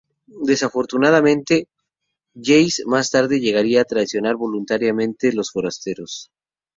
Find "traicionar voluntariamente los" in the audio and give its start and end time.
3.85-5.51